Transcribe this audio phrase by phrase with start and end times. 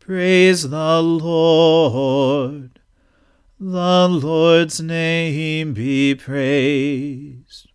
[0.00, 2.80] Praise the Lord.
[3.60, 7.68] The Lord's name be praised.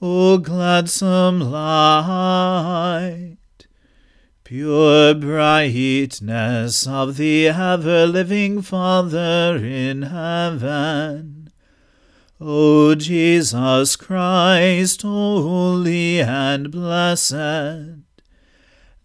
[0.00, 3.36] O gladsome light,
[4.44, 11.38] pure brightness of the ever living Father in heaven
[12.40, 17.97] O Jesus Christ, holy and blessed,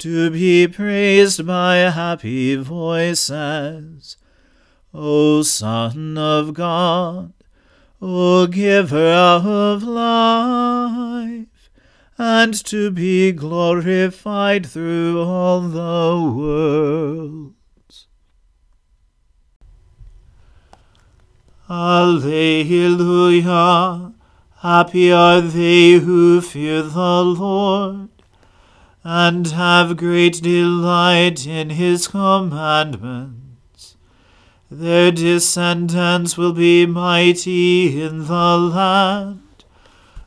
[0.00, 4.16] to be praised by happy voices.
[4.92, 7.32] O Son of God,
[8.02, 11.70] O Giver of life,
[12.18, 18.06] and to be glorified through all the worlds.
[21.68, 22.50] Alleluia.
[24.62, 28.10] Happy are they who fear the Lord,
[29.02, 33.96] and have great delight in his commandments.
[34.70, 39.64] Their descendants will be mighty in the land.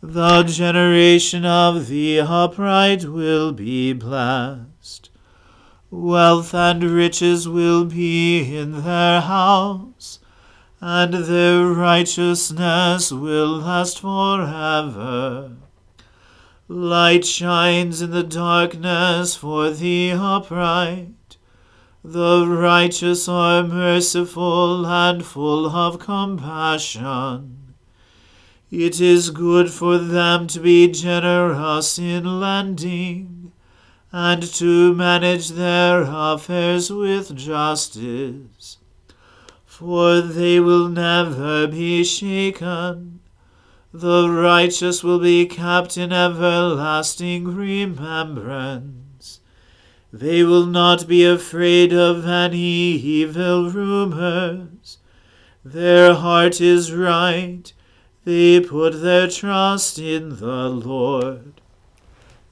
[0.00, 5.10] The generation of the upright will be blessed.
[5.90, 10.18] Wealth and riches will be in their house
[10.80, 15.50] and their righteousness will last forever.
[16.68, 21.36] Light shines in the darkness for the upright.
[22.04, 27.74] The righteous are merciful and full of compassion.
[28.70, 33.52] It is good for them to be generous in lending,
[34.12, 38.78] and to manage their affairs with justice
[39.78, 43.20] for they will never be shaken.
[44.00, 49.40] The righteous will be kept in everlasting remembrance.
[50.12, 54.98] They will not be afraid of any evil rumors.
[55.64, 57.72] Their heart is right,
[58.22, 61.60] They put their trust in the Lord.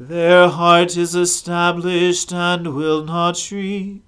[0.01, 4.03] Their heart is established and will not shrink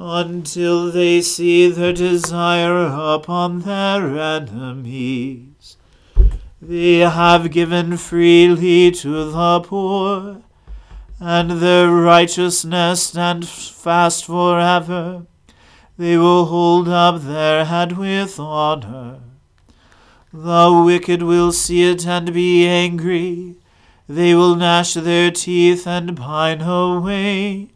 [0.00, 5.76] until they see their desire upon their enemies.
[6.60, 10.42] They have given freely to the poor,
[11.20, 15.26] and their righteousness stand fast forever.
[15.96, 19.20] They will hold up their head with honor.
[20.32, 23.54] The wicked will see it and be angry.
[24.08, 27.68] They will gnash their teeth and pine away.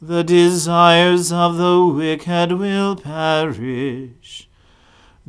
[0.00, 4.48] The desires of the wicked will perish.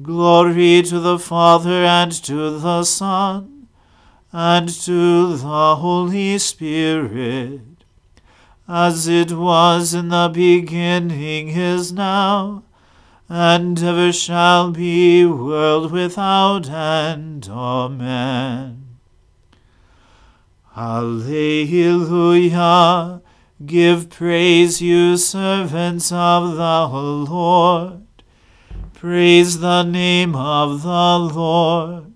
[0.02, 3.68] Glory to the Father and to the Son
[4.32, 7.62] and to the Holy Spirit,
[8.68, 12.64] as it was in the beginning is now,
[13.30, 17.48] and ever shall be, world without end.
[17.48, 18.98] Amen.
[20.76, 22.02] Alleluia.
[23.64, 26.88] Give praise, you servants of the
[27.32, 28.08] Lord.
[29.04, 32.14] Praise the name of the Lord.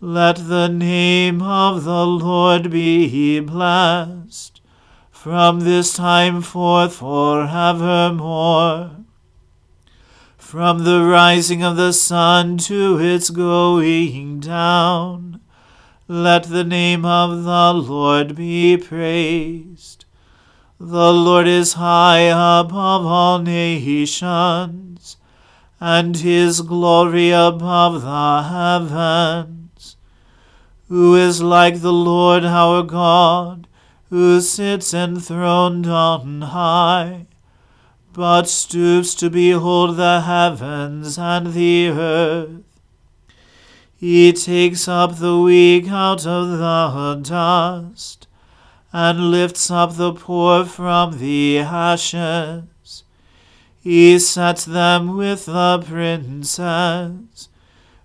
[0.00, 4.60] Let the name of the Lord be blessed
[5.12, 8.90] from this time forth forevermore.
[10.36, 15.40] From the rising of the sun to its going down,
[16.08, 20.06] let the name of the Lord be praised.
[20.80, 25.18] The Lord is high above all nations
[25.80, 29.96] and his glory above the heavens.
[30.88, 33.66] Who is like the Lord our God,
[34.10, 37.26] who sits enthroned on high,
[38.12, 42.62] but stoops to behold the heavens and the earth?
[43.96, 48.28] He takes up the weak out of the dust,
[48.92, 52.64] and lifts up the poor from the ashes
[53.84, 57.50] he sat them with the princes,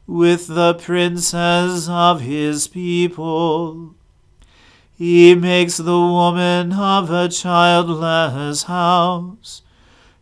[0.05, 3.95] with the princes of his people.
[4.97, 9.61] He makes the woman of a childless house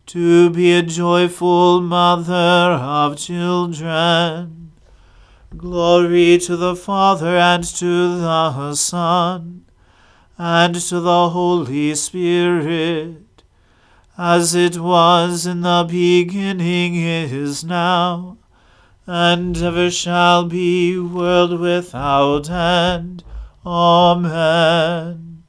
[0.06, 4.70] to be a joyful mother of children.
[5.56, 9.64] Glory to the Father and to the Son
[10.38, 13.27] and to the Holy Spirit
[14.20, 18.36] as it was in the beginning is now,
[19.06, 23.22] and ever shall be, world without end.
[23.64, 25.44] Amen.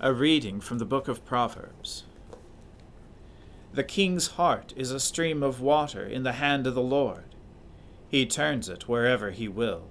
[0.00, 2.02] A reading from the book of Proverbs.
[3.72, 7.36] The king's heart is a stream of water in the hand of the Lord.
[8.08, 9.84] He turns it wherever he will.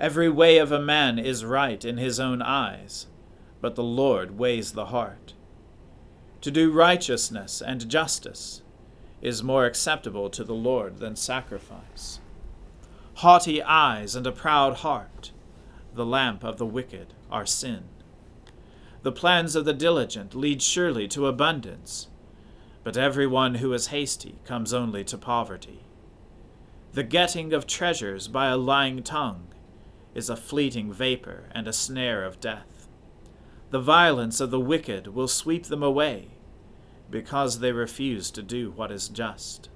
[0.00, 3.06] Every way of a man is right in his own eyes,
[3.60, 5.33] but the Lord weighs the heart.
[6.44, 8.60] To do righteousness and justice
[9.22, 12.20] is more acceptable to the Lord than sacrifice.
[13.14, 15.32] Haughty eyes and a proud heart,
[15.94, 17.84] the lamp of the wicked, are sin.
[19.00, 22.08] The plans of the diligent lead surely to abundance,
[22.82, 25.80] but every one who is hasty comes only to poverty.
[26.92, 29.46] The getting of treasures by a lying tongue
[30.14, 32.73] is a fleeting vapor and a snare of death.
[33.74, 36.28] The violence of the wicked will sweep them away,
[37.10, 39.68] because they refuse to do what is just.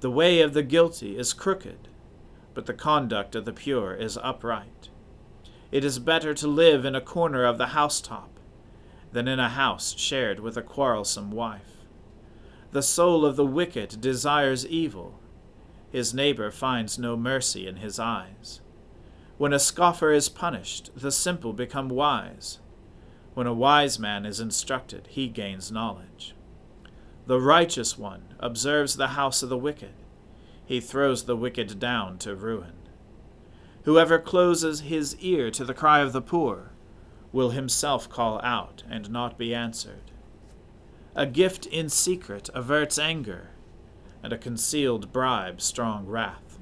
[0.00, 1.88] The way of the guilty is crooked,
[2.54, 4.88] but the conduct of the pure is upright.
[5.70, 8.30] It is better to live in a corner of the housetop
[9.12, 11.84] than in a house shared with a quarrelsome wife.
[12.72, 15.20] The soul of the wicked desires evil.
[15.92, 18.62] His neighbor finds no mercy in his eyes.
[19.36, 22.60] When a scoffer is punished, the simple become wise.
[23.34, 26.34] When a wise man is instructed, he gains knowledge.
[27.26, 29.94] The righteous one observes the house of the wicked.
[30.64, 32.74] He throws the wicked down to ruin.
[33.84, 36.70] Whoever closes his ear to the cry of the poor
[37.32, 40.12] will himself call out and not be answered.
[41.16, 43.50] A gift in secret averts anger,
[44.22, 46.58] and a concealed bribe strong wrath.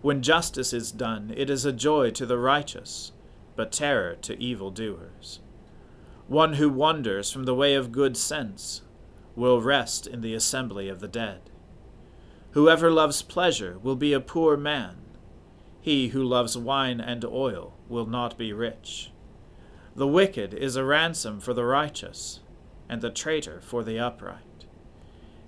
[0.00, 3.11] When justice is done, it is a joy to the righteous,
[3.56, 5.40] but terror to evil doers.
[6.28, 8.82] One who wanders from the way of good sense
[9.36, 11.40] will rest in the assembly of the dead.
[12.52, 14.96] Whoever loves pleasure will be a poor man.
[15.80, 19.10] He who loves wine and oil will not be rich.
[19.94, 22.40] The wicked is a ransom for the righteous,
[22.88, 24.66] and the traitor for the upright.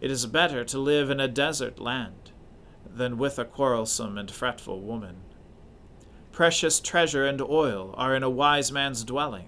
[0.01, 2.33] It is better to live in a desert land
[2.85, 5.17] than with a quarrelsome and fretful woman.
[6.35, 9.47] Precious treasure and oil are in a wise man's dwelling,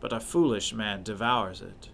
[0.00, 1.88] but a foolish man devours it.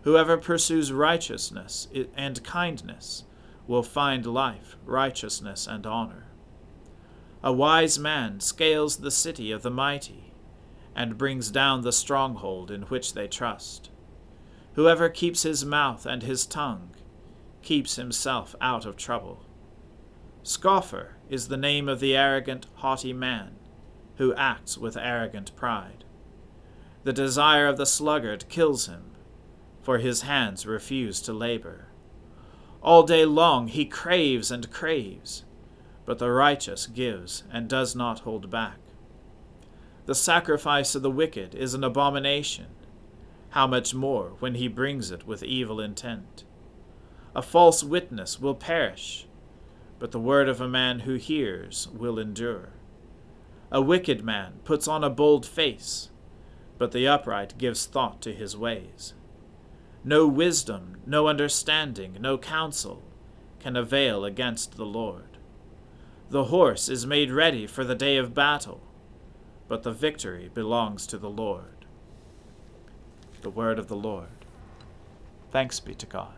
[0.00, 3.24] Whoever pursues righteousness and kindness
[3.66, 6.28] will find life, righteousness, and honor.
[7.42, 10.32] A wise man scales the city of the mighty,
[10.96, 13.90] and brings down the stronghold in which they trust.
[14.72, 16.94] Whoever keeps his mouth and his tongue
[17.60, 19.44] keeps himself out of trouble.
[20.48, 23.56] Scoffer is the name of the arrogant, haughty man
[24.16, 26.04] who acts with arrogant pride.
[27.04, 29.10] The desire of the sluggard kills him,
[29.82, 31.88] for his hands refuse to labor.
[32.82, 35.44] All day long he craves and craves,
[36.06, 38.78] but the righteous gives and does not hold back.
[40.06, 42.68] The sacrifice of the wicked is an abomination.
[43.50, 46.44] How much more when he brings it with evil intent?
[47.36, 49.27] A false witness will perish,
[49.98, 52.70] but the word of a man who hears will endure.
[53.70, 56.10] A wicked man puts on a bold face,
[56.78, 59.14] but the upright gives thought to his ways.
[60.04, 63.02] No wisdom, no understanding, no counsel
[63.60, 65.36] can avail against the Lord.
[66.30, 68.80] The horse is made ready for the day of battle,
[69.66, 71.86] but the victory belongs to the Lord.
[73.42, 74.28] The word of the Lord.
[75.50, 76.37] Thanks be to God.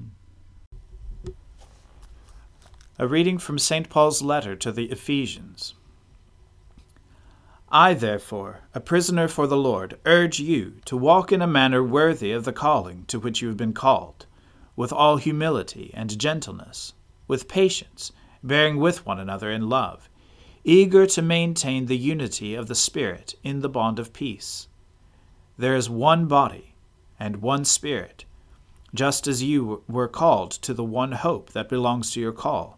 [3.01, 3.89] A reading from St.
[3.89, 5.73] Paul's letter to the Ephesians.
[7.71, 12.31] I, therefore, a prisoner for the Lord, urge you to walk in a manner worthy
[12.31, 14.27] of the calling to which you have been called,
[14.75, 16.93] with all humility and gentleness,
[17.27, 18.11] with patience,
[18.43, 20.07] bearing with one another in love,
[20.63, 24.67] eager to maintain the unity of the Spirit in the bond of peace.
[25.57, 26.75] There is one body
[27.19, 28.25] and one Spirit,
[28.93, 32.77] just as you were called to the one hope that belongs to your call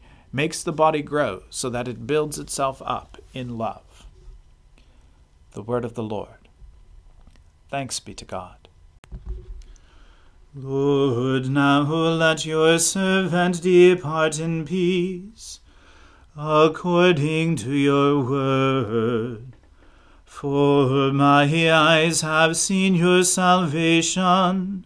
[0.31, 4.05] makes the body grow so that it builds itself up in love.
[5.51, 6.47] The Word of the Lord.
[7.69, 8.67] Thanks be to God.
[10.53, 15.61] Lord, now let your servant depart in peace,
[16.35, 19.55] according to your word.
[20.25, 24.85] For my eyes have seen your salvation,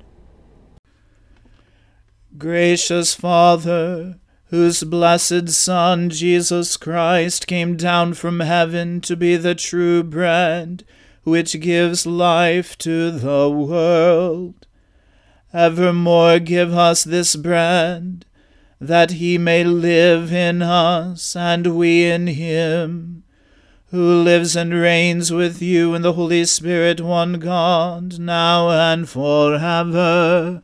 [2.37, 10.01] Gracious Father, whose blessed Son, Jesus Christ, came down from heaven to be the true
[10.01, 10.85] bread,
[11.23, 14.65] which gives life to the world.
[15.53, 18.25] Evermore give us this bread,
[18.79, 23.23] that he may live in us and we in him,
[23.87, 30.63] who lives and reigns with you in the Holy Spirit, one God, now and forever.